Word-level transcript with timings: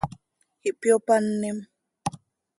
Ihpyopanim. 0.69 1.57